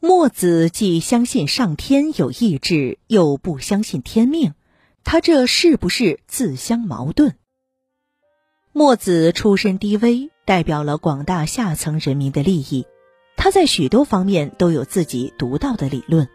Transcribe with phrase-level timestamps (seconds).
[0.00, 4.52] 墨子既相信上天有意志，又不相信天命，
[5.02, 7.32] 他这是不是自相矛盾？
[8.72, 12.86] 墨子出身低微，代表了广大下层人民的利益，
[13.36, 16.28] 他在许多方面都有自己独到的理论。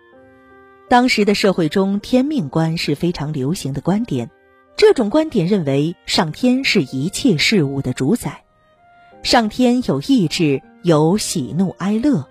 [0.89, 4.29] 当时的社会中，天命观是非常流行的观点。
[4.75, 8.43] 这种观点认为，上天是一切事物的主宰，
[9.23, 12.27] 上天有意志，有喜怒哀乐。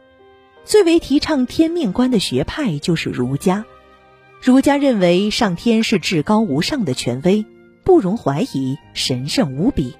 [0.64, 3.64] 最为提倡天命观的学派就是儒家。
[4.40, 7.44] 儒家认为，上天是至高无上的权威，
[7.84, 9.94] 不容怀疑，神圣无比。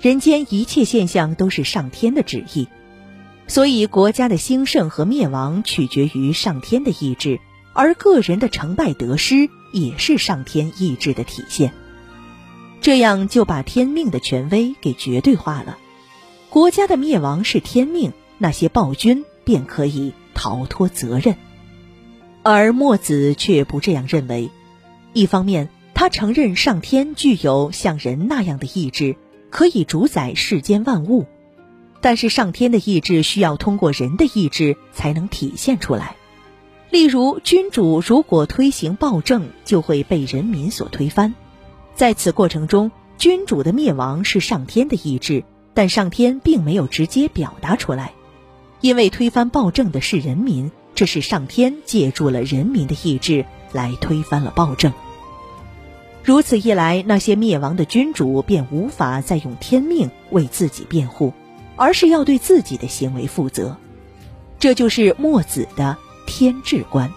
[0.00, 2.68] 人间一切现象都是上天的旨意，
[3.46, 7.40] 所以国家的兴盛和灭亡取决于上天的意志。
[7.74, 11.72] 而个人的成败得失也是上天意志的体现，
[12.82, 15.78] 这样就把天命的权威给绝对化了。
[16.50, 21.36] 国家的灭亡是天命，那些暴君便可以逃脱责任。
[22.42, 24.50] 而墨子却不这样认为。
[25.12, 29.16] 一方面，他承认上天具有像人那样的意志，
[29.50, 31.26] 可以主宰世间万物，
[32.00, 36.16] 但是上天的意志需要通过人的意志才能体现出来。
[36.90, 41.34] 例如，君主如果推行暴政，就会被人民所推翻。
[41.94, 48.12] 在此过程中，君主的灭亡是上天的意志，但上天并没有直接表达出来，
[48.82, 54.92] 因为推翻暴政的是人民，这是上天借助了人民的意志来推翻了暴政。
[56.22, 61.32] 如此一来，那些灭亡的君主便无法再用天命为自己辩护，
[61.76, 63.78] 而是要对自己的行为负责。
[64.58, 65.96] 这就是墨子的。
[66.24, 67.12] 天志观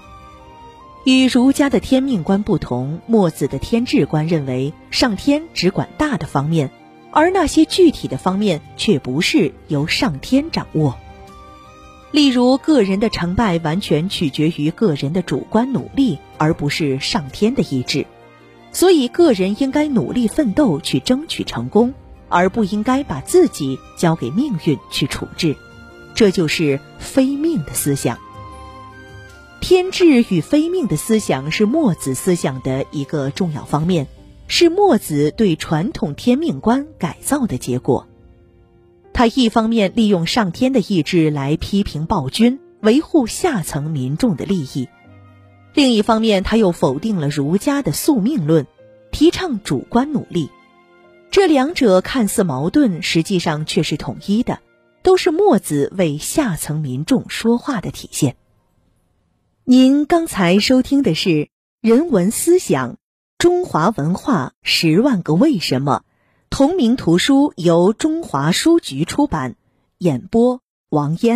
[1.06, 6.72] 与儒家的天命观不同，墨子的天志观认为上天只管大的方面，
[7.12, 10.98] 而那些具体的方面却不是由上天掌握。
[12.16, 18.06] 例如，个人的成败完全取决于个人的主观努力，而不是上天的意志。
[18.72, 21.94] 所以，个人应该努力奋斗去争取成功，
[22.30, 25.58] 而不应该把自己交给命运去处置。
[26.14, 28.18] 这就是非命的思想。
[29.60, 34.08] 天志与非命的思想是墨子思想的一个重要方面，
[34.48, 38.08] 是墨子对传统天命观改造的结果。
[39.16, 44.90] 他一方面利用上天的意志来批评暴君，维护下层民众的利益；
[45.74, 48.68] 另一方面，他又否定了儒家的宿命论，
[49.14, 50.50] 提倡主观努力。
[51.32, 54.60] 这两者看似矛盾，实际上却是统一的，
[55.02, 58.36] 都是墨子为下层民众说话的体现。
[59.64, 61.30] 您刚才收听的是
[61.80, 62.98] 《人文思想：
[63.38, 66.04] 中华文化十万个为什么》，
[66.58, 69.58] 同名图书由中华书局出版，
[69.98, 71.34] 演播王嫣。